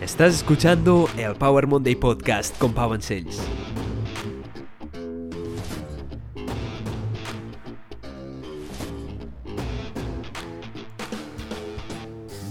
[0.00, 3.40] Estás escuchando el Power Monday Podcast con Pau Sales.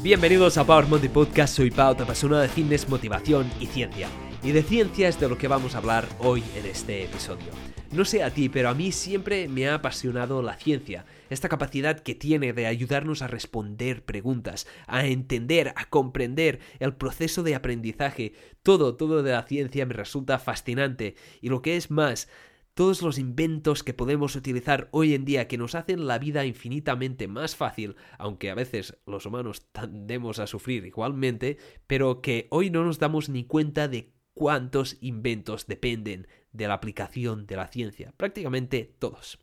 [0.04, 4.10] Bienvenidos a Power Monday Podcast, soy Pau, te apasionada de fitness, motivación y ciencia.
[4.44, 7.48] Y de ciencia es de lo que vamos a hablar hoy en este episodio.
[7.92, 12.00] No sé a ti, pero a mí siempre me ha apasionado la ciencia, esta capacidad
[12.00, 18.34] que tiene de ayudarnos a responder preguntas, a entender, a comprender el proceso de aprendizaje.
[18.62, 21.16] Todo, todo de la ciencia me resulta fascinante.
[21.42, 22.30] Y lo que es más,
[22.74, 27.28] todos los inventos que podemos utilizar hoy en día que nos hacen la vida infinitamente
[27.28, 32.84] más fácil, aunque a veces los humanos tendemos a sufrir igualmente, pero que hoy no
[32.84, 38.96] nos damos ni cuenta de cuántos inventos dependen de la aplicación de la ciencia, prácticamente
[39.00, 39.40] todos.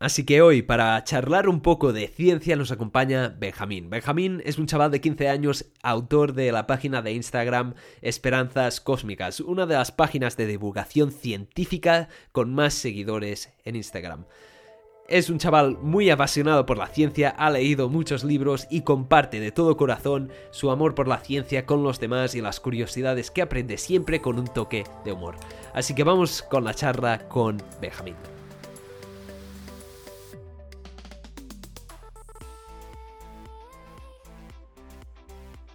[0.00, 3.90] Así que hoy, para charlar un poco de ciencia, nos acompaña Benjamín.
[3.90, 9.40] Benjamín es un chaval de 15 años, autor de la página de Instagram Esperanzas Cósmicas,
[9.40, 14.26] una de las páginas de divulgación científica con más seguidores en Instagram.
[15.08, 19.50] Es un chaval muy apasionado por la ciencia, ha leído muchos libros y comparte de
[19.50, 23.78] todo corazón su amor por la ciencia con los demás y las curiosidades que aprende
[23.78, 25.36] siempre con un toque de humor.
[25.72, 28.16] Así que vamos con la charla con Benjamín.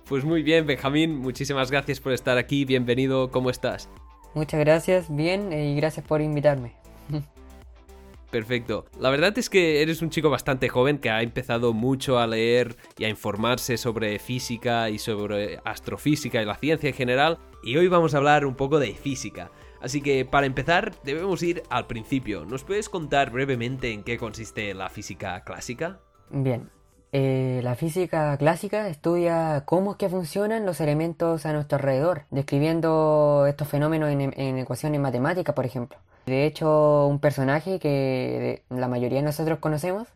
[0.07, 3.89] Pues muy bien, Benjamín, muchísimas gracias por estar aquí, bienvenido, ¿cómo estás?
[4.35, 6.75] Muchas gracias, bien, y gracias por invitarme.
[8.33, 8.85] Perfecto.
[8.99, 12.75] La verdad es que eres un chico bastante joven que ha empezado mucho a leer
[12.97, 17.37] y a informarse sobre física y sobre astrofísica y la ciencia en general.
[17.61, 19.51] Y hoy vamos a hablar un poco de física.
[19.81, 22.43] Así que para empezar debemos ir al principio.
[22.43, 25.99] ¿Nos puedes contar brevemente en qué consiste la física clásica?
[26.31, 26.71] Bien.
[27.11, 33.45] Eh, la física clásica estudia cómo es que funcionan los elementos a nuestro alrededor, describiendo
[33.47, 35.99] estos fenómenos en ecuaciones matemáticas, por ejemplo.
[36.25, 40.07] De hecho, un personaje que la mayoría de nosotros conocemos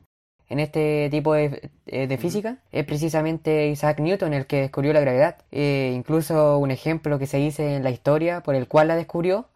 [0.50, 5.38] en este tipo de, eh, física es precisamente Isaac Newton, el que descubrió la gravedad.
[5.52, 9.50] Eh, incluso un ejemplo que se dice en la historia por el cual la descubrió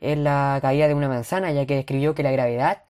[0.00, 2.84] es la caída de una manzana, ya que describió que la gravedad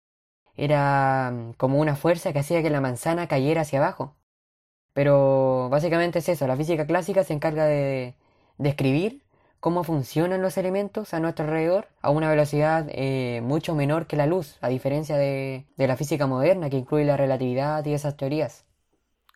[0.57, 4.17] era mm, como una fuerza que hacía que la manzana cayera hacia abajo.
[4.93, 8.15] Pero básicamente es eso, la física clásica se encarga de
[8.59, 9.23] describir
[9.61, 14.27] cómo funcionan los elementos a nuestro alrededor a una velocidad eh, mucho menor que la
[14.27, 18.65] luz, a diferencia de, la física moderna que incluye la relatividad y esas teorías.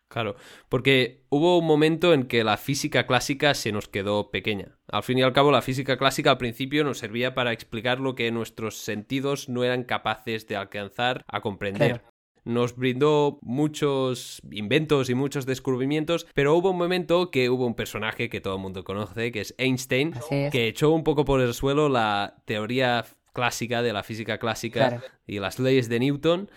[0.07, 0.35] Claro,
[0.69, 4.77] porque hubo un momento en que la física clásica se nos quedó pequeña.
[4.87, 8.13] Al fin y al cabo, la física clásica al principio nos servía para explicar lo
[8.13, 12.03] que nuestros sentidos no eran capaces de alcanzar a comprender
[12.45, 18.29] nos brindó muchos inventos y muchos descubrimientos, pero hubo un momento que hubo un personaje
[18.29, 21.89] que todo el mundo conoce, que es Einstein, que echó un poco por el suelo
[21.89, 26.49] la teoría clásica de la física clásica y las leyes de Newton.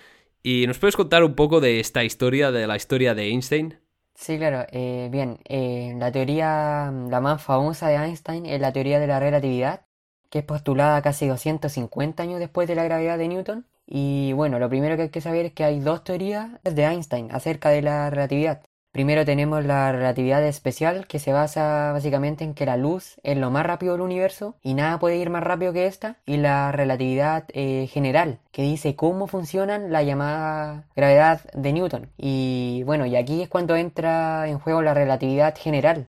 [0.43, 3.81] ¿Y nos puedes contar un poco de esta historia, de la historia de Einstein?
[4.15, 4.67] Sí, claro.
[4.71, 9.21] Eh, bien, eh, la teoría, la más famosa de Einstein es la teoría de la
[9.21, 9.87] relatividad,
[10.31, 13.67] que es postulada casi 250 años después de la gravedad de Newton.
[13.87, 17.31] Y bueno, lo primero que hay que saber es que hay dos teorías de Einstein
[17.31, 18.63] acerca de la relatividad.
[18.97, 23.51] Primero tenemos la relatividad especial, que se basa básicamente en que la luz es lo
[23.51, 26.17] más rápido del universo y nada puede ir más rápido que esta.
[26.25, 32.11] Y la relatividad eh, general, que dice cómo funcionan la llamada gravedad de Newton.
[32.17, 36.07] Y bueno, y aquí es cuando entra en juego la relatividad general,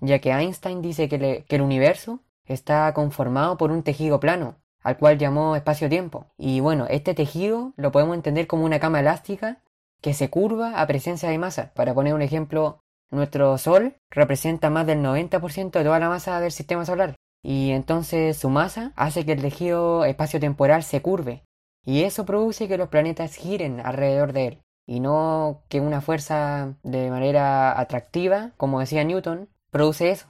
[0.00, 5.18] ya que Einstein dice que el universo está conformado por un tejido plano, al cual
[5.18, 6.26] llamó espacio-tiempo.
[6.36, 9.62] Y bueno, este tejido lo podemos entender como una cama elástica
[10.00, 11.72] que se curva a presencia de masa.
[11.74, 12.80] Para poner un ejemplo,
[13.10, 17.14] nuestro Sol representa más del 90% de toda la masa del sistema solar.
[17.42, 21.44] Y entonces su masa hace que el tejido espacio-temporal se curve.
[21.84, 24.58] Y eso produce que los planetas giren alrededor de él.
[24.86, 30.26] Y no que una fuerza de manera atractiva, como decía Newton, produce eso.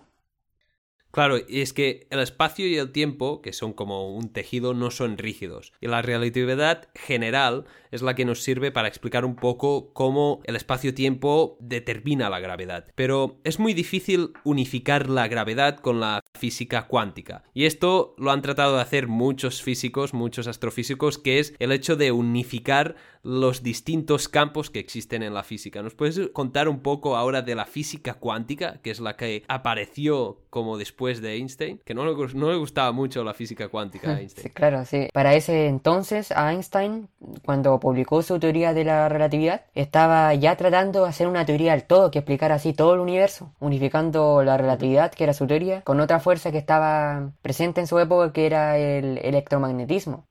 [1.10, 4.90] Claro, y es que el espacio y el tiempo, que son como un tejido, no
[4.90, 5.72] son rígidos.
[5.80, 10.56] Y la relatividad general es la que nos sirve para explicar un poco cómo el
[10.56, 12.86] espacio-tiempo determina la gravedad.
[12.94, 17.42] Pero es muy difícil unificar la gravedad con la física cuántica.
[17.54, 21.96] Y esto lo han tratado de hacer muchos físicos, muchos astrofísicos, que es el hecho
[21.96, 22.96] de unificar
[23.28, 25.82] los distintos campos que existen en la física.
[25.82, 30.38] ¿Nos puedes contar un poco ahora de la física cuántica, que es la que apareció
[30.48, 34.20] como después de Einstein, que no le, no le gustaba mucho la física cuántica a
[34.20, 34.44] Einstein.
[34.44, 35.08] Sí, claro, sí.
[35.12, 37.10] Para ese entonces, Einstein,
[37.44, 41.84] cuando publicó su teoría de la relatividad, estaba ya tratando de hacer una teoría del
[41.84, 46.00] todo que explicara así todo el universo, unificando la relatividad, que era su teoría, con
[46.00, 50.27] otra fuerza que estaba presente en su época, que era el electromagnetismo.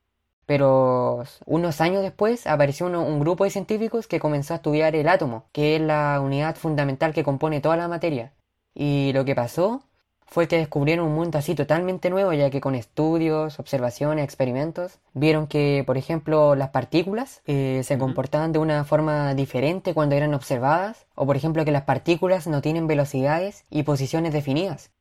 [0.47, 5.45] Pero unos años después apareció un grupo de científicos que comenzó a estudiar el átomo,
[5.51, 8.33] que es la unidad fundamental que compone toda la materia.
[8.73, 9.83] Y lo que pasó
[10.27, 15.47] fue que descubrieron un mundo así totalmente nuevo, ya que con estudios, observaciones, experimentos, vieron
[15.47, 21.07] que, por ejemplo, las partículas eh, se comportaban de una forma diferente cuando eran observadas,
[21.15, 24.91] o por ejemplo que las partículas no tienen velocidades y posiciones definidas,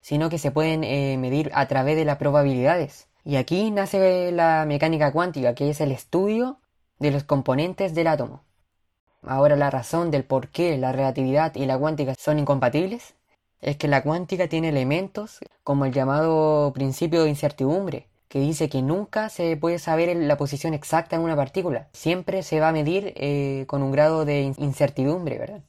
[0.00, 3.08] sino que se pueden eh, medir a través de las probabilidades.
[3.24, 6.58] Y aquí nace la mecánica cuántica, que es el estudio
[6.98, 8.44] de los componentes del átomo.
[9.22, 13.14] Ahora la razón del por qué la relatividad y la cuántica son incompatibles
[13.60, 18.82] es que la cuántica tiene elementos como el llamado principio de incertidumbre, que dice que
[18.82, 21.88] nunca se puede saber la posición exacta de una partícula.
[21.92, 25.62] Siempre se va a medir eh, con un grado de incertidumbre, ¿verdad?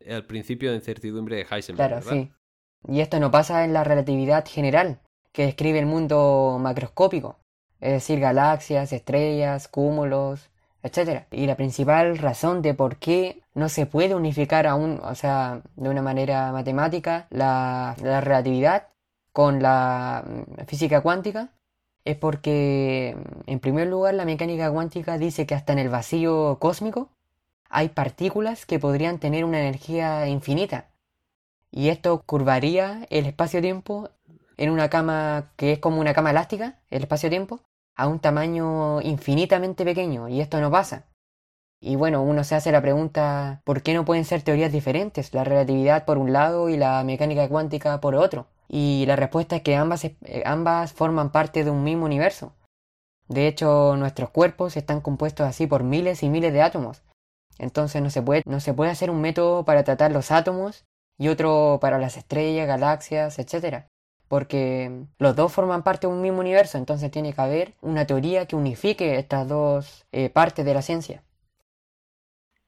[0.00, 2.02] El principio de incertidumbre de Heisenberg.
[2.02, 2.32] Claro, sí.
[2.86, 5.00] Y esto no pasa en la relatividad general,
[5.32, 7.36] que describe el mundo macroscópico,
[7.80, 10.50] es decir, galaxias, estrellas, cúmulos,
[10.82, 11.24] etc.
[11.30, 15.88] Y la principal razón de por qué no se puede unificar aún, o sea, de
[15.88, 18.88] una manera matemática, la, la relatividad
[19.32, 21.50] con la mm, física cuántica,
[22.04, 26.58] es porque, mm, en primer lugar, la mecánica cuántica dice que hasta en el vacío
[26.60, 27.10] cósmico
[27.68, 30.88] hay partículas que podrían tener una energía infinita.
[31.70, 34.10] Y esto curvaría el espacio-tiempo
[34.58, 37.60] en una cama que es como una cama elástica, el espacio-tiempo,
[37.96, 41.06] a un tamaño infinitamente pequeño, y esto no pasa.
[41.80, 45.32] Y bueno, uno se hace la pregunta, ¿por qué no pueden ser teorías diferentes?
[45.32, 48.48] La relatividad por un lado y la mecánica cuántica por otro.
[48.68, 52.52] Y la respuesta es que ambas, eh, ambas forman parte de un mismo universo.
[53.28, 57.02] De hecho, nuestros cuerpos están compuestos así por miles y miles de átomos.
[57.58, 60.84] Entonces no se puede, no se puede hacer un método para tratar los átomos
[61.16, 63.86] y otro para las estrellas, galaxias, etc
[64.28, 68.46] porque los dos forman parte de un mismo universo, entonces tiene que haber una teoría
[68.46, 71.22] que unifique estas dos eh, partes de la ciencia.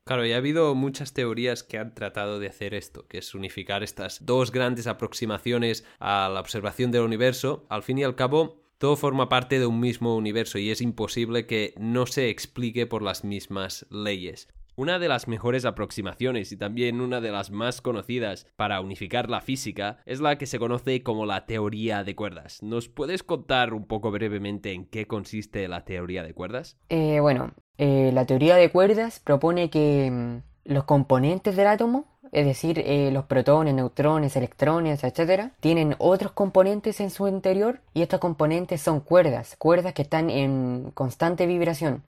[0.04, 3.82] Claro, y ha habido muchas teorías que han tratado de hacer esto, que es unificar
[3.82, 7.64] estas dos grandes aproximaciones a la observación del universo.
[7.68, 11.46] Al fin y al cabo, todo forma parte de un mismo universo y es imposible
[11.46, 14.48] que no se explique por las mismas leyes.
[14.80, 19.42] Una de las mejores aproximaciones y también una de las más conocidas para unificar la
[19.42, 22.62] física es la que se conoce como la teoría de cuerdas.
[22.62, 26.78] ¿Nos puedes contar un poco brevemente en qué consiste la teoría de cuerdas?
[26.88, 32.46] Eh, bueno, eh, la teoría de cuerdas propone que mm, los componentes del átomo, es
[32.46, 38.20] decir, eh, los protones, neutrones, electrones, etc., tienen otros componentes en su interior y estos
[38.20, 42.02] componentes son cuerdas, cuerdas que están en constante vibración.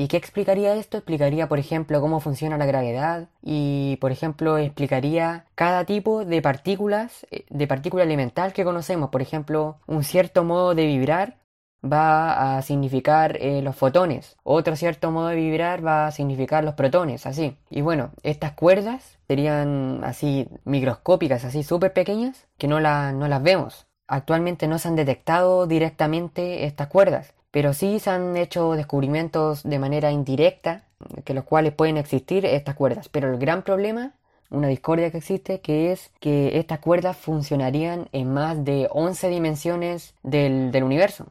[0.00, 0.96] ¿Y qué explicaría esto?
[0.96, 7.26] Explicaría, por ejemplo, cómo funciona la gravedad y, por ejemplo, explicaría cada tipo de partículas,
[7.32, 9.10] eh, de partícula elemental que conocemos.
[9.10, 11.38] Por ejemplo, un cierto modo de vibrar
[11.84, 16.74] va a significar eh, los fotones, otro cierto modo de vibrar va a significar los
[16.74, 17.56] protones, así.
[17.68, 23.88] Y bueno, estas cuerdas serían así microscópicas, así súper pequeñas, que no, no las vemos.
[24.06, 29.78] Actualmente no se han detectado directamente estas cuerdas, pero sí se han hecho descubrimientos de
[29.78, 30.84] manera indirecta,
[31.24, 33.08] que los cuales pueden existir estas cuerdas.
[33.08, 34.14] Pero el gran problema,
[34.50, 40.14] una discordia que existe, que es que estas cuerdas funcionarían en más de 11 dimensiones
[40.22, 41.26] del, universo.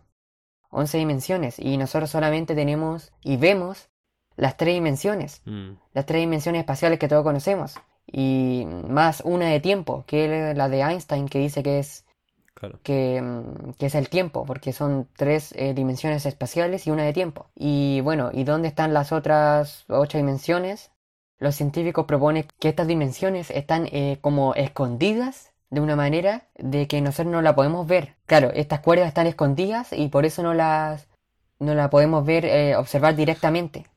[0.69, 1.59] 11 dimensiones.
[1.59, 3.89] Y nosotros solamente tenemos y vemos
[4.35, 5.41] las tres dimensiones.
[5.45, 5.71] Mm.
[5.93, 7.75] Las tres dimensiones espaciales que todos conocemos.
[8.05, 12.05] Y más una de tiempo, que es la de Einstein, que dice que es
[12.61, 17.49] Mm, que, es el tiempo, porque son tres eh, dimensiones espaciales y una de tiempo.
[17.55, 20.91] Y bueno, ¿y dónde están las otras ocho dimensiones?
[21.39, 27.01] Los científicos proponen que estas dimensiones están eh, como escondidas de una manera de que
[27.01, 28.15] nosotros no la podemos ver.
[28.25, 31.07] Claro, estas cuerdas están escondidas y por eso no las
[31.59, 33.87] no la podemos ver, eh, observar directamente.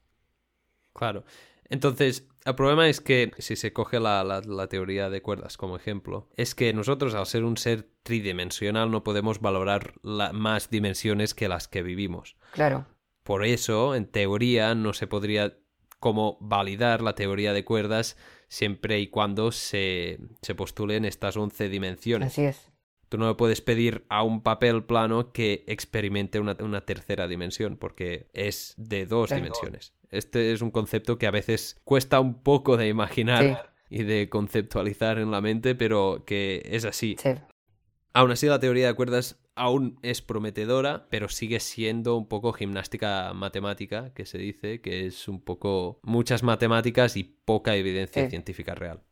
[0.95, 1.25] Claro.
[1.69, 6.55] Entonces, el problema es que, si se coge la, teoría de cuerdas como ejemplo, es
[6.55, 11.83] que nosotros al ser un ser tridimensional no podemos valorar más dimensiones que las que
[11.83, 12.37] vivimos.
[12.53, 12.87] Claro.
[13.23, 15.59] Por eso, en teoría, no se podría
[15.99, 18.17] como validar la teoría de cuerdas
[18.49, 22.33] siempre y cuando se, se postulen estas 11 dimensiones.
[22.33, 22.71] Así es.
[23.11, 28.31] Tú no le puedes pedir a un papel plano que experimente una, tercera dimensión, porque
[28.33, 29.95] es de dos dimensiones.
[30.11, 35.19] Este es un concepto que a veces cuesta un poco de imaginar y de conceptualizar
[35.19, 37.17] en la mente, pero que es así.
[38.13, 43.33] Aún así, la teoría de cuerdas aún es prometedora, pero sigue siendo un poco gimnástica
[43.35, 49.03] matemática, que se dice, que es un poco muchas matemáticas y poca evidencia científica real.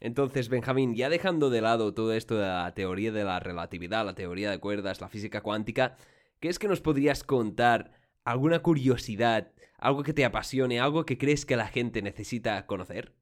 [0.00, 4.14] Entonces, Benjamín, ya dejando de lado todo esto de la teoría de la relatividad, la
[4.14, 5.96] teoría de cuerdas, la física cuántica,
[6.38, 7.92] ¿qué es que nos podrías contar
[8.24, 13.12] alguna curiosidad, algo que te apasione, algo que crees que la gente necesita conocer?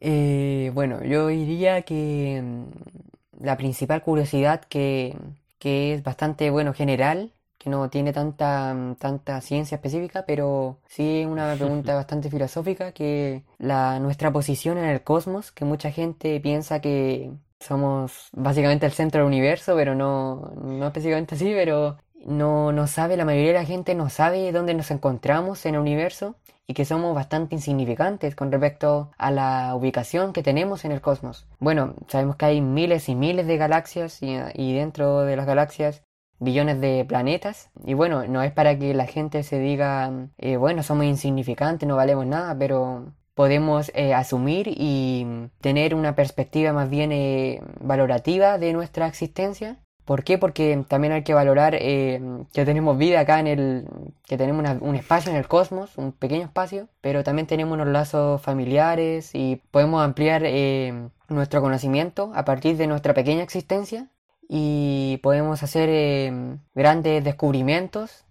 [0.00, 5.16] Eh, bueno, yo diría que mm, la principal curiosidad que,
[5.58, 11.24] que es bastante, bueno, general, que no tiene tanta, mm, tanta ciencia específica, pero sí
[11.26, 16.80] una pregunta bastante filosófica, que la, nuestra posición en el cosmos, que mucha gente piensa
[16.80, 22.86] que somos básicamente el centro del universo, pero no, no específicamente así, pero no, no
[22.86, 26.74] sabe, la mayoría de la gente no sabe dónde nos encontramos en el universo y
[26.74, 31.46] que somos bastante insignificantes con respecto a la ubicación que tenemos en el cosmos.
[31.58, 36.02] Bueno, sabemos que hay miles y miles de galaxias y, dentro de las galaxias
[36.38, 40.82] billones de planetas y bueno, no es para que la gente se diga, eh, bueno,
[40.82, 45.26] somos insignificantes, no valemos nada, pero podemos eh, asumir y
[45.62, 50.38] tener una perspectiva más bien eh, valorativa de nuestra existencia ¿Por qué?
[50.38, 52.18] Porque también hay que valorar eh,
[52.54, 53.84] que tenemos vida acá en el,
[54.26, 58.40] que tenemos un espacio en el cosmos, un pequeño espacio, pero también tenemos unos lazos
[58.40, 64.08] familiares y podemos ampliar eh, nuestro conocimiento a partir de nuestra pequeña existencia
[64.48, 68.24] y podemos hacer eh, grandes descubrimientos,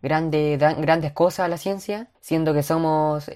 [0.00, 3.28] grandes, grandes cosas a la ciencia, siendo que somos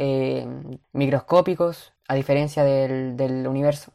[0.93, 3.91] microscópicos a diferencia del universo.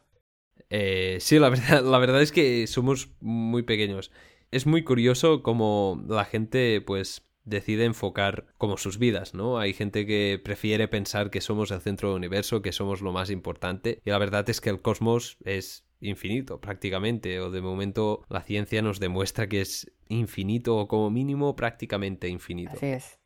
[0.70, 4.10] Eh, sí, la verdad, la verdad es que somos muy pequeños.
[4.50, 9.58] Es muy curioso cómo la gente, pues, decide enfocar como sus vidas, ¿no?
[9.58, 13.30] Hay gente que prefiere pensar que somos el centro del universo, que somos lo más
[13.30, 18.42] importante, y la verdad es que el cosmos es infinito prácticamente, o de momento la
[18.42, 22.72] ciencia nos demuestra que es infinito o como mínimo prácticamente infinito.
[22.74, 23.18] Así es.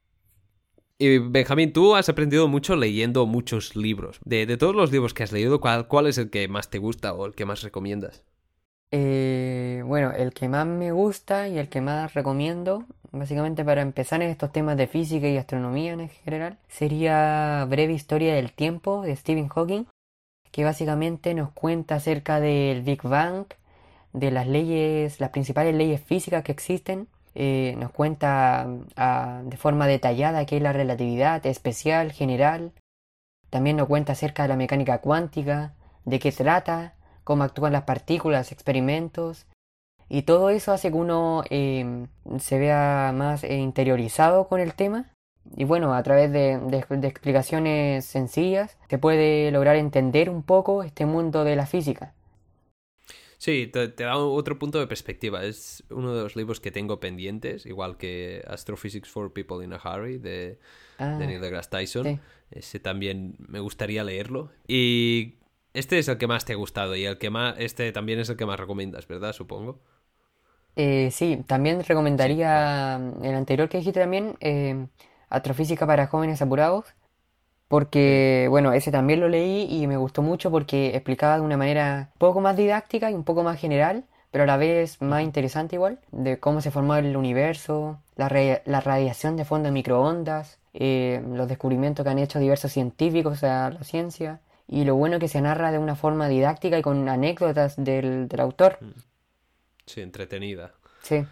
[1.03, 4.21] Y Benjamín, tú has aprendido mucho leyendo muchos libros.
[4.27, 7.15] De, todos los libros que has leído, ¿cuál, ¿cuál, es el que más te gusta
[7.15, 8.23] o el que más recomiendas?
[8.93, 14.21] Eh, bueno, el que más me gusta y el que más recomiendo, básicamente para empezar
[14.21, 19.17] en estos temas de física y astronomía en general, sería Breve Historia del Tiempo de
[19.17, 19.85] Stephen Hawking,
[20.53, 23.47] que básicamente nos cuenta acerca del Big Bang,
[24.13, 29.87] de las leyes, las principales leyes físicas que existen eh, nos cuenta ah, de forma
[29.87, 32.73] detallada qué es la relatividad especial, general.
[33.51, 36.95] También nos cuenta acerca de la mecánica cuántica, de qué trata,
[37.25, 39.47] cómo actúan las partículas, experimentos.
[40.09, 42.09] Y todo eso hace que uno em,
[42.39, 45.07] se vea más eh, interiorizado con el tema.
[45.57, 51.07] Y bueno, a través de, de explicaciones sencillas se puede lograr entender un poco este
[51.07, 52.13] mundo de la física.
[53.41, 55.43] Sí, te, da otro punto de perspectiva.
[55.47, 59.81] Es uno de los libros que tengo pendientes, igual que Astrophysics for People in a
[59.83, 60.59] Hurry de,
[60.99, 62.21] ah, Neil deGrasse Tyson.
[62.51, 64.51] Ese también me gustaría leerlo.
[64.69, 65.37] Y
[65.73, 68.29] este es el que más te ha gustado y el que más, este también es
[68.29, 69.33] el que más recomiendas, ¿verdad?
[69.33, 69.81] Supongo.
[70.77, 74.87] Eh, sí, también recomendaría el anterior que dijiste también, eh,
[75.31, 76.85] Astrofísica para jóvenes apurados,
[77.71, 82.11] porque, bueno, ese también lo leí y me gustó mucho porque explicaba de una manera
[82.15, 85.77] un poco más didáctica y un poco más general, pero a la vez más interesante
[85.77, 91.47] igual, de cómo se formó el universo, la, radiación de fondo de microondas, eh, los
[91.47, 95.41] descubrimientos que han hecho diversos científicos, o sea, la ciencia, y lo bueno que se
[95.41, 98.79] narra de una forma didáctica y con anécdotas del, del autor.
[98.81, 99.01] Mm.
[99.87, 100.73] Sí, entretenida.
[101.03, 101.25] Sí.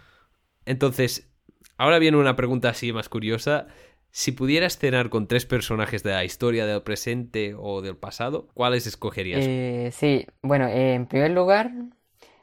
[0.65, 1.27] Entonces,
[1.75, 3.67] ahora viene una pregunta así más curiosa.
[4.11, 8.87] Si pudieras cenar con tres personajes de la historia, del presente o del pasado, ¿cuáles
[8.87, 9.41] escogerías?
[9.43, 11.71] Eh, sí, bueno, eh, en primer lugar,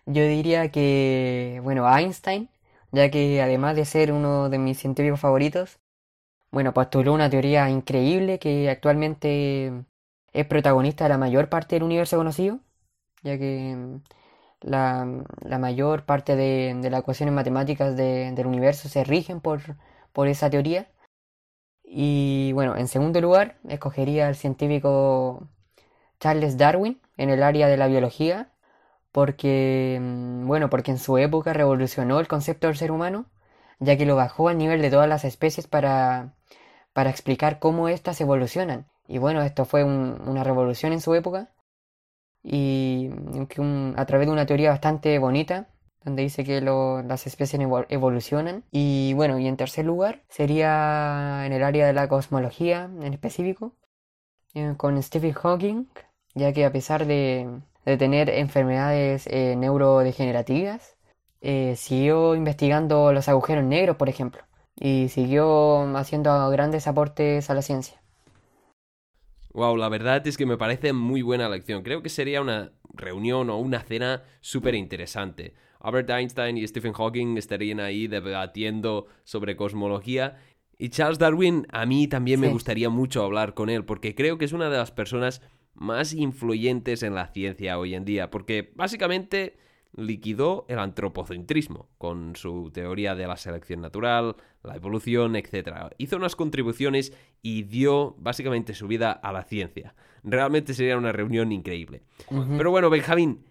[0.07, 2.49] yo diría que, bueno, Einstein,
[2.93, 5.81] ya que además de ser uno de mis científicos favoritos,
[6.53, 9.73] bueno, postuló una teoría increíble que actualmente
[10.33, 12.61] es protagonista de la mayor parte del universo conocido,
[13.23, 14.03] ya que mm,
[14.63, 15.05] la,
[15.59, 20.89] mayor parte de, las ecuaciones matemáticas del universo se rigen por esa teoría.
[21.87, 25.49] Y bueno, en segundo lugar, escogería al científico
[26.21, 28.51] Charles Darwin en el área de la biología,
[29.13, 33.27] porque, mm, bueno, porque en su época revolucionó el concepto del ser humano,
[33.81, 36.35] ya que lo bajó al nivel de todas las especies para,
[36.93, 38.87] para explicar cómo éstas evolucionan.
[39.09, 41.51] Y bueno, esto fue una revolución en su época,
[42.43, 43.11] y
[43.97, 45.69] a través de una teoría bastante bonita,
[46.07, 48.63] donde dice que las especies evolucionan.
[48.71, 53.73] Y bueno, y en tercer lugar sería en el área de la cosmología en específico,
[54.55, 55.87] eh, con Stephen Hawking,
[56.35, 60.97] ya que a pesar de, tener enfermedades eh, neurodegenerativas,
[61.41, 64.43] eh, siguió investigando los agujeros negros, por ejemplo,
[64.77, 68.01] y siguió haciendo grandes aportes a la ciencia.
[69.55, 71.83] Wow, la verdad es que me parece muy buena lección.
[71.83, 75.55] Creo que sería una reunión o una cena súper interesante.
[75.81, 80.37] Albert Einstein y Stephen Hawking estarían ahí debatiendo sobre cosmología.
[80.79, 84.45] Y Charles Darwin, a mí también me gustaría mucho hablar con él, porque creo que
[84.45, 85.41] es una de las personas
[85.75, 89.57] más influyentes en la ciencia hoy en día, porque básicamente
[89.97, 95.93] liquidó el antropocentrismo con su teoría de la selección natural, la evolución, etc.
[95.99, 99.95] Hizo unas contribuciones y dio básicamente su vida a la ciencia.
[100.23, 102.03] Realmente sería una reunión increíble.
[102.29, 103.45] Pero bueno, Benjamín,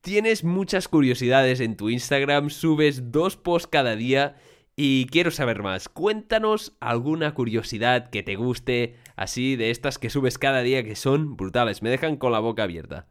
[0.00, 4.36] tienes muchas curiosidades en tu Instagram, subes dos posts cada día
[4.76, 5.88] y quiero saber más.
[5.88, 11.36] Cuéntanos alguna curiosidad que te guste, así de estas que subes cada día que son
[11.36, 11.82] brutales.
[11.82, 13.06] Me dejan con la boca abierta.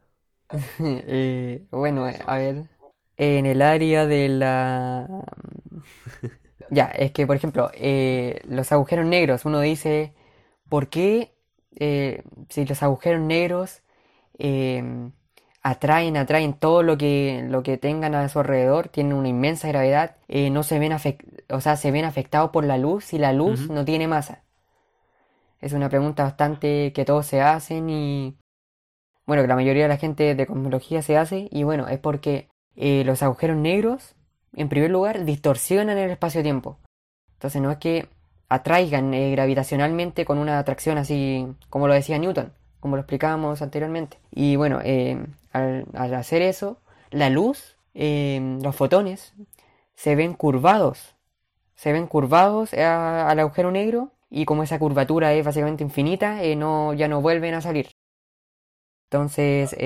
[0.82, 2.64] Eh, bueno, a ver.
[3.16, 5.06] En el área de la...
[6.70, 10.14] ya, es que, por ejemplo, eh, los agujeros negros, uno dice,
[10.68, 11.34] ¿por qué
[11.76, 13.82] eh, si los agujeros negros
[15.62, 20.16] atraen, atraen todo lo que, lo que tengan a su alrededor, tienen una inmensa gravedad,
[20.28, 23.84] no se ven, o sea, se ven afectados por la luz y la luz no
[23.84, 24.42] tiene masa?
[25.60, 28.36] Es una pregunta bastante que todos se hacen y
[29.30, 32.48] bueno, que la mayoría de la gente de cosmología se hace, y bueno, es porque
[32.74, 34.16] eh, los agujeros negros,
[34.54, 36.78] en primer lugar, distorsionan el espacio-tiempo.
[37.34, 38.08] Entonces no es que
[38.48, 44.18] atraigan eh, gravitacionalmente con una atracción así como lo decía Newton, como lo explicábamos anteriormente.
[44.30, 46.78] Y bueno, eh, al, hacer eso,
[47.10, 49.34] la luz, los fotones,
[49.94, 51.14] se ven curvados.
[51.74, 57.08] Se ven curvados al agujero negro y como esa curvatura es básicamente infinita, no, ya
[57.08, 57.90] no vuelven a salir.
[59.04, 59.76] Entonces,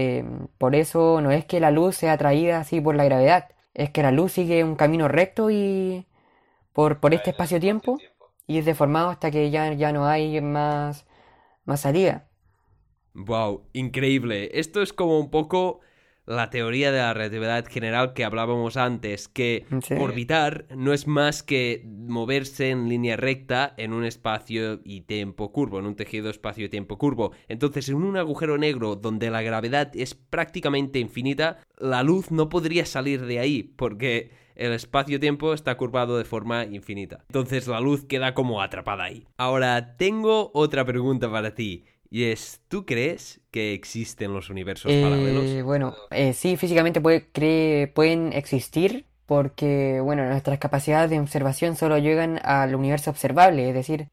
[0.59, 4.03] por eso no es que la luz sea atraída así por la gravedad, es que
[4.03, 6.07] la luz sigue un camino recto y
[6.73, 7.99] por, por este espacio-tiempo
[8.47, 11.07] y es deformado hasta que ya, ya no hay más,
[11.65, 12.29] más salida.
[13.15, 14.51] Wow, increíble.
[14.55, 15.81] Esto es como un poco
[16.27, 19.67] la teoría de la relatividad general que hablábamos antes, que
[20.01, 25.79] orbitar no es más que moverse en línea recta en un espacio y tiempo curvo,
[25.79, 27.33] en un tejido espacio-tiempo curvo.
[27.49, 32.87] Entonces, en un agujero negro donde la gravedad es prácticamente infinita, la luz no podría
[32.87, 37.25] salir de ahí, porque el espacio-tiempo está curvado de forma infinita.
[37.29, 39.27] Entonces la luz queda como atrapada ahí.
[39.37, 41.85] Ahora, tengo otra pregunta para ti.
[42.15, 45.65] Y es, ¿tú crees que existen los universos eh, paralelos?
[45.65, 52.39] Bueno, eh, sí, físicamente puede, pueden existir porque, bueno, nuestras capacidades de observación solo llegan
[52.45, 54.11] al universo observable, es decir,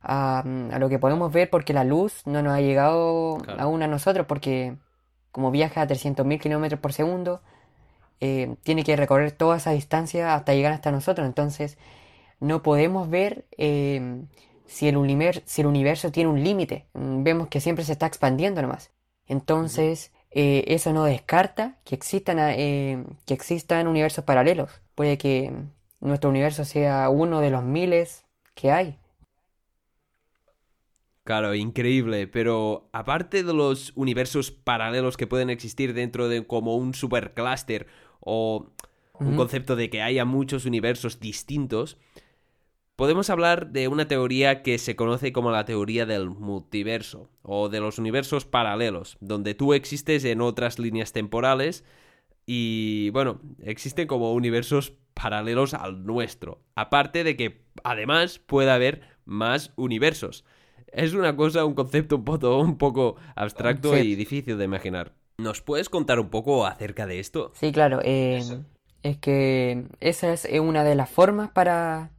[0.00, 0.42] a,
[0.80, 4.78] lo que podemos ver porque la luz no nos ha llegado aún a nosotros porque
[5.30, 7.42] como viaja a 300.000 kilómetros por segundo,
[8.20, 11.76] eh, tiene que recorrer toda esa distancia hasta llegar hasta nosotros, entonces
[12.40, 13.44] no podemos ver
[14.72, 16.86] si el, universo tiene un límite.
[16.94, 18.90] Mm, vemos que siempre se está expandiendo nomás.
[19.26, 24.70] Entonces, eh, eso no descarta que existan, eh, que existan universos paralelos.
[24.94, 25.52] Puede que
[26.00, 28.98] nuestro universo sea uno de los miles que hay.
[31.24, 36.94] Claro, increíble, pero aparte de los universos paralelos que pueden existir dentro de como un
[36.94, 37.86] supercluster
[38.20, 38.70] o
[39.20, 41.96] un concepto de que haya muchos universos distintos,
[43.02, 47.80] podemos hablar de una teoría que se conoce como la teoría del multiverso o de
[47.80, 51.82] los universos paralelos, donde tú existes en otras líneas temporales
[52.46, 59.72] y bueno, existen como universos paralelos al nuestro, aparte de que además puede haber más
[59.74, 60.44] universos.
[60.86, 65.12] Es una cosa, un concepto un poco, un poco abstracto y difícil de imaginar.
[65.38, 67.50] ¿Nos puedes contar un poco acerca de esto?
[67.56, 67.98] Sí, claro.
[68.04, 68.44] Eh,
[69.02, 72.12] es que esa es una de las formas para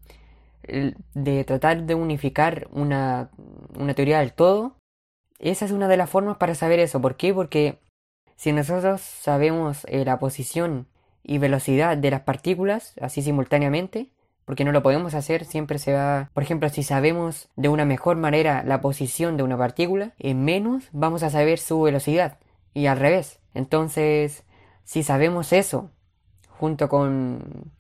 [0.67, 3.30] de tratar de unificar una,
[3.95, 4.78] teoría del todo,
[5.39, 7.02] esa es una de las formas para saber eso.
[7.02, 7.34] ¿Por qué?
[7.34, 7.80] Porque
[8.36, 10.88] si nosotros sabemos eh, la posición
[11.23, 14.10] y velocidad de las partículas así simultáneamente,
[14.45, 16.30] porque no lo podemos hacer, siempre se va...
[16.34, 20.89] Por ejemplo, si sabemos de una mejor manera la posición de una partícula, en menos
[20.91, 22.39] vamos a saber su velocidad
[22.73, 23.39] y al revés.
[23.54, 24.43] Entonces,
[24.84, 25.91] si sabemos eso,
[26.49, 27.71] junto con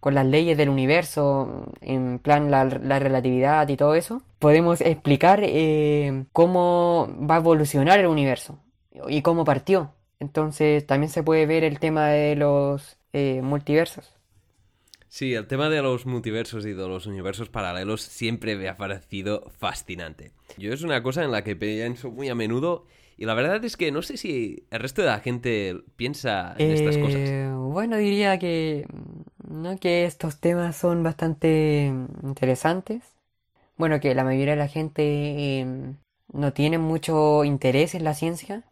[0.00, 6.24] con las leyes del universo, en plan la, relatividad y todo eso, podemos explicar eh,
[6.32, 8.58] cómo va a evolucionar el universo
[9.08, 9.92] y cómo partió.
[10.18, 14.20] Entonces también se puede ver el tema de los eh, multiversos.
[15.10, 19.50] Sí, el tema de los multiversos y de los universos paralelos siempre me ha parecido
[19.58, 20.30] fascinante.
[20.56, 22.86] Yo es una cosa en la que pienso muy a menudo
[23.18, 26.70] Y la verdad es que no sé si el resto de la gente piensa en
[26.70, 27.16] estas cosas.
[27.16, 28.86] Eh, bueno, diría que,
[29.50, 29.78] ¿no?
[29.78, 33.02] que estos temas son bastante interesantes.
[33.76, 35.96] Bueno, que la mayoría de la gente em,
[36.32, 38.64] no tiene mucho interés en la ciencia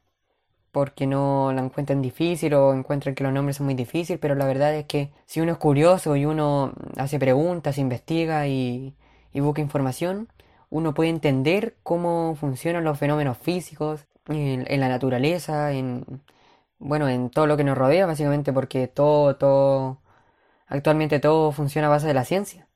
[0.72, 4.46] porque no la encuentran difícil o encuentran que los nombres son muy difíciles, pero la
[4.46, 8.94] verdad es que si uno es curioso y uno hace preguntas, investiga y,
[9.32, 10.28] y busca información,
[10.70, 16.04] uno puede entender cómo funcionan los fenómenos físicos en, en la naturaleza, en
[16.78, 19.98] bueno, en todo lo que nos rodea, básicamente, porque todo, todo,
[20.68, 22.68] actualmente todo funciona a base de la ciencia.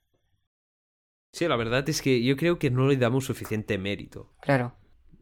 [1.33, 4.35] Sí, la verdad es que yo creo que no le damos suficiente mérito.
[4.41, 4.75] Claro.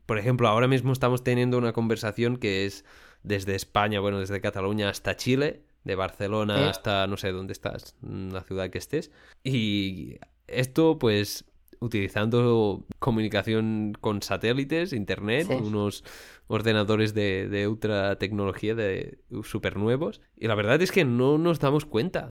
[0.07, 2.85] Por ejemplo, ahora mismo estamos teniendo una conversación que es
[3.23, 6.69] desde España, bueno, desde Cataluña hasta Chile, de Barcelona ¿Eh?
[6.69, 9.13] hasta no sé dónde estás, la ciudad que estés.
[9.45, 10.17] Y
[10.49, 11.45] esto, pues,
[11.81, 15.55] utilizando comunicación con satélites, internet, Sí.
[15.55, 16.05] unos
[16.49, 20.21] ordenadores de, de ultra tecnología de super nuevos.
[20.37, 22.31] Y la verdad es que no nos damos cuenta.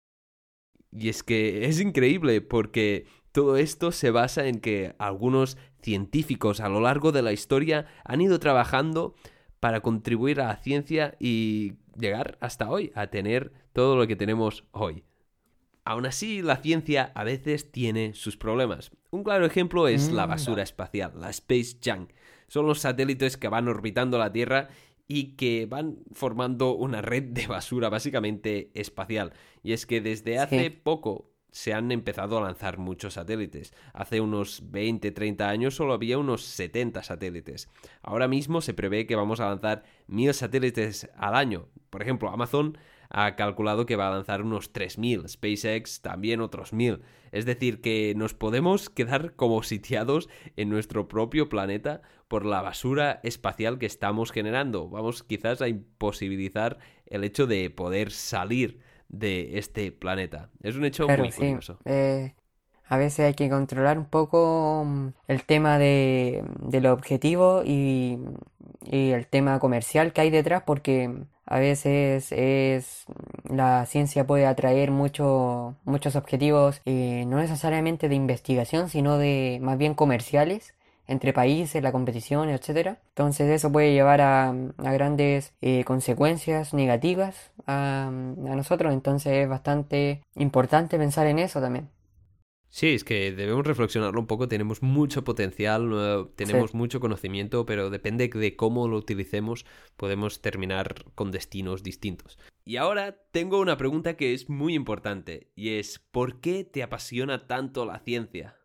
[0.92, 6.70] Y es que es increíble porque todo esto se basa en que algunos científicos a
[6.70, 9.16] lo largo de la historia han ido trabajando
[9.60, 14.66] para contribuir a la ciencia y llegar hasta hoy a tener todo lo que tenemos
[14.72, 15.04] hoy.
[15.86, 18.92] Aún así, la ciencia a veces tiene sus problemas.
[19.12, 22.12] Un claro ejemplo es la Mm, basura espacial, la Space Junk.
[22.48, 24.70] Son los satélites que van orbitando la Tierra
[25.12, 29.34] y que van formando una red de basura básicamente espacial.
[29.64, 30.70] Y es que desde hace Sí.
[30.70, 33.74] poco se han empezado a lanzar muchos satélites.
[33.94, 37.70] Hace unos 20, 30 años solo había unos 70 satélites.
[38.04, 41.68] Ahora mismo se prevé que vamos a lanzar 1000 satélites al año.
[41.90, 42.78] Por ejemplo, Amazon
[43.10, 47.02] ha calculado que va a lanzar unos 3000, SpaceX también otros 1000.
[47.32, 53.20] Es decir, que nos podemos quedar como sitiados en nuestro propio planeta por la basura
[53.24, 54.90] espacial que estamos generando.
[54.90, 60.50] Vamos quizás a imposibilitar el hecho de poder salir de este planeta.
[60.62, 61.38] Es un hecho Claro, muy sí.
[61.38, 61.80] curioso.
[61.86, 62.36] Eh,
[62.86, 68.20] a veces hay que controlar un poco mm, el tema de, de lo objetivo y,
[68.86, 73.06] y el tema comercial que hay detrás, porque a veces es
[73.44, 79.80] la ciencia puede atraer mucho, muchos objetivos, eh, no necesariamente de investigación, sino de más
[79.80, 80.76] bien comerciales
[81.08, 83.00] entre países, la competición, etcétera.
[83.10, 88.94] Entonces eso puede llevar a, grandes eh, consecuencias negativas a nosotros.
[88.94, 91.90] Entonces es bastante importante pensar en eso también.
[92.72, 94.48] Sí, es que debemos reflexionarlo un poco.
[94.48, 96.78] Tenemos mucho potencial, eh, tenemos Sí.
[96.78, 99.66] mucho conocimiento, pero depende de cómo lo utilicemos,
[99.98, 102.38] podemos terminar con destinos distintos.
[102.66, 107.48] Y ahora tengo una pregunta que es muy importante, y es ¿por qué te apasiona
[107.48, 108.56] tanto la ciencia?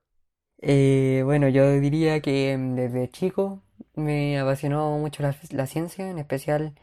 [0.60, 3.62] Eh, bueno, yo diría que mm, desde chico
[3.94, 6.74] me apasionó mucho la, la ciencia, en especial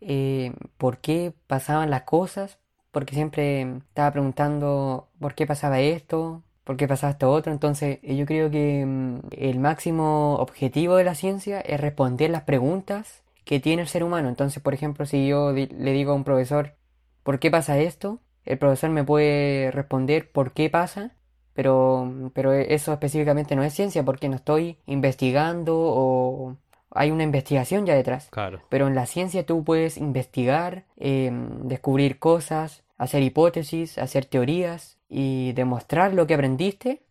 [0.00, 2.58] eh, por qué pasaban las cosas,
[2.92, 7.52] porque siempre estaba preguntando por qué pasaba esto, por qué pasaba esto otro.
[7.52, 12.42] Entonces, eh, yo creo que mm, el máximo objetivo de la ciencia es responder las
[12.42, 14.28] preguntas que tiene el ser humano.
[14.28, 16.74] Entonces, por ejemplo, si yo le digo a un profesor,
[17.22, 18.20] ¿por qué pasa esto?
[18.44, 21.12] El profesor me puede responder por qué pasa.
[21.54, 26.56] Pero, pero eso específicamente no es ciencia porque no estoy investigando o
[26.90, 28.28] hay una investigación ya detrás.
[28.30, 28.62] Claro.
[28.68, 35.52] Pero en la ciencia tú puedes investigar, em, descubrir cosas, hacer hipótesis, hacer teorías y
[35.52, 37.02] demostrar lo que aprendiste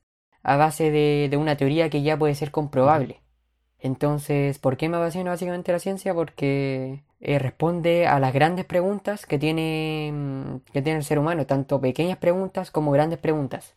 [0.44, 3.22] a base de, de una teoría que ya puede ser comprobable.
[3.80, 6.14] Entonces, ¿por qué me apasiona básicamente la ciencia?
[6.14, 11.46] Porque eh, responde a las grandes preguntas que tiene, mm, que tiene el ser humano,
[11.48, 13.76] tanto pequeñas preguntas como grandes preguntas.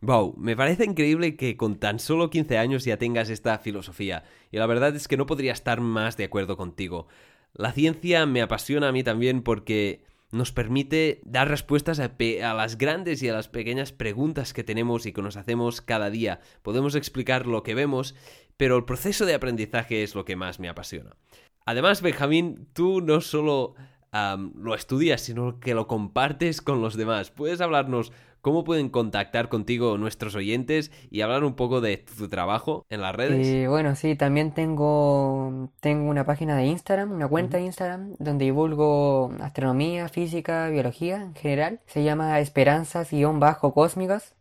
[0.00, 4.58] Wow, me parece increíble que con tan solo 15 años ya tengas esta filosofía, y
[4.58, 7.08] la verdad es que no podría estar más de acuerdo contigo.
[7.54, 12.10] La ciencia me apasiona a mí también porque nos permite dar respuestas a,
[12.54, 16.40] las grandes y a las pequeñas preguntas que tenemos y que nos hacemos cada día.
[16.62, 18.14] Podemos explicar lo que vemos,
[18.56, 21.16] pero el proceso de aprendizaje es lo que más me apasiona.
[21.64, 23.74] Además, Benjamín, tú no solo
[24.12, 27.30] lo estudias, sino que lo compartes con los demás.
[27.30, 28.12] ¿Puedes hablarnos
[28.44, 33.16] cómo pueden contactar contigo nuestros oyentes y hablar un poco de tu trabajo en las
[33.16, 33.44] redes?
[33.46, 38.44] Eh, bueno, sí, también tengo, tengo una página de Instagram, una cuenta de Instagram, donde
[38.44, 41.80] divulgo astronomía, física, biología en general.
[41.86, 44.34] Se llama Esperanzas-Cósmicas.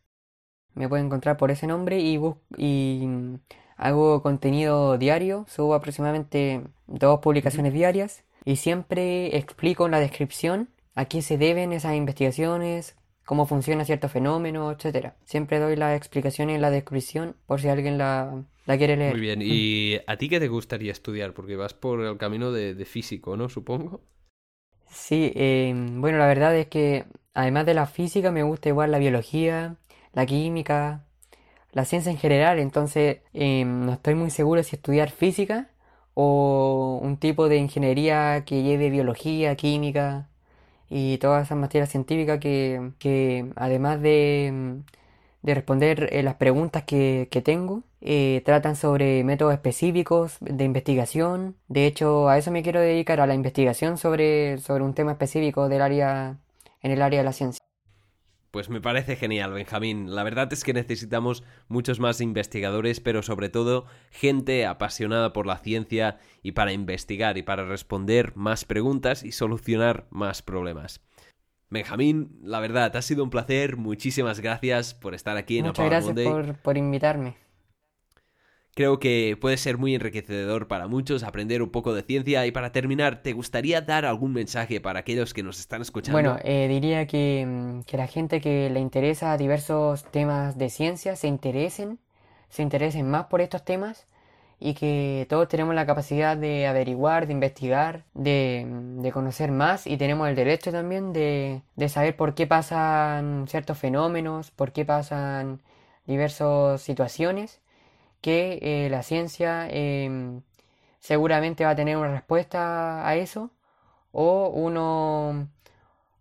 [0.76, 3.36] Me pueden encontrar por ese nombre y, bus- y mm,
[3.78, 11.06] hago contenido diario, subo aproximadamente dos publicaciones diarias y siempre explico en la descripción a
[11.06, 15.16] qué se deben esas investigaciones, cómo funciona cierto fenómeno, etcétera.
[15.24, 19.14] Siempre doy las explicaciones en la descripción por si alguien la, quiere leer.
[19.14, 21.34] Muy bien, ¿y a ti qué te gustaría estudiar?
[21.34, 23.50] Porque vas por el camino de, físico, ¿no?
[23.50, 24.02] Supongo.
[24.90, 29.00] Sí, em, bueno, la verdad es que además de la física me gusta igual la
[29.00, 29.78] biología,
[30.14, 31.06] la química,
[31.72, 35.72] la ciencia en general, entonces em, no estoy muy seguro si estudiar física
[36.14, 40.30] o un tipo de ingeniería que lleve biología, química
[40.96, 44.84] y todas esas materias científicas que, además de,
[45.42, 51.56] responder eh, las preguntas que, tengo, eh, tratan sobre métodos específicos de investigación.
[51.68, 55.68] De hecho, a eso me quiero dedicar, a la investigación sobre, sobre un tema específico
[55.68, 56.38] del área,
[56.84, 57.64] en el área de la ciencia.
[58.54, 60.14] Pues me parece genial, Benjamín.
[60.14, 65.58] La verdad es que necesitamos muchos más investigadores, pero sobre todo gente apasionada por la
[65.58, 71.02] ciencia y para investigar y para responder más preguntas y solucionar más problemas.
[71.72, 73.76] Benjamín, la verdad, ha sido un placer.
[73.76, 77.43] Muchísimas gracias por estar aquí en Muchas gracias por, por invitarme.
[78.76, 82.46] Creo que puede ser muy enriquecedor para muchos aprender un poco de ciencia.
[82.48, 86.20] Y para terminar, ¿te gustaría dar algún mensaje para aquellos que nos están escuchando?
[86.20, 91.16] Bueno, eh, diría que, mm, que, la gente que le interesa diversos temas de ciencia
[91.16, 92.00] se interesen,
[92.50, 94.08] se interesen más por estos temas
[94.60, 98.66] y que todos tenemos la capacidad de averiguar, de investigar, de,
[98.98, 99.86] de conocer más.
[99.86, 104.84] Y tenemos el derecho también de, de saber por qué pasan ciertos fenómenos, por qué
[104.84, 105.62] pasan
[106.08, 107.60] diversas situaciones
[108.24, 110.42] que eh, la ciencia em,
[111.00, 113.52] seguramente va a tener una respuesta a eso
[114.14, 115.50] o uno,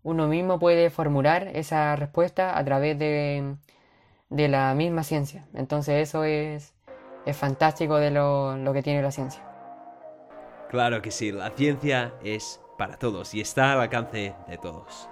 [0.03, 3.55] uno mismo puede formular esa respuesta a través de,
[4.29, 5.47] de la misma ciencia.
[5.53, 6.73] Entonces eso es,
[7.25, 9.41] es fantástico de lo, lo que tiene la ciencia.
[10.69, 15.07] Claro que sí, la ciencia es para todos y está al alcance de todos.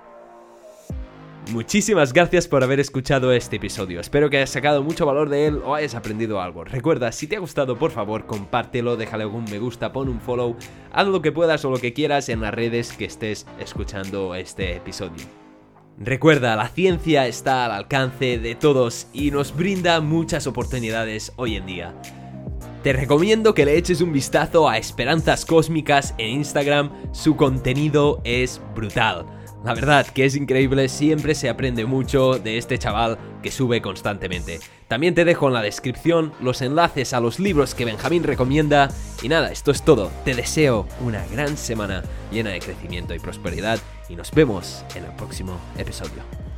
[1.50, 4.00] Muchísimas gracias por haber escuchado este episodio.
[4.00, 6.64] Espero que hayas sacado mucho valor de él o hayas aprendido algo.
[6.64, 10.56] Recuerda, si te ha gustado, por favor, compártelo, déjale algún me gusta, pon un follow,
[10.94, 14.78] haz lo que puedas o lo que quieras en las redes que estés escuchando este
[14.78, 15.26] episodio.
[15.98, 21.66] Recuerda, la ciencia está al alcance de todos y nos brinda muchas oportunidades hoy en
[21.66, 21.94] día.
[22.82, 28.62] Te recomiendo que le eches un vistazo a Esperanzas Cósmicas en Instagram, su contenido es
[28.74, 29.41] brutal.
[29.64, 34.60] La verdad que es increíble, siempre se aprende mucho de este chaval que sube constantemente.
[34.88, 38.90] También te dejo en la descripción los enlaces a los libros que Benjamín recomienda.
[39.22, 40.12] Y nada, esto es todo.
[40.26, 45.12] Te deseo una gran semana llena de crecimiento y prosperidad y nos vemos en el
[45.16, 46.51] próximo episodio.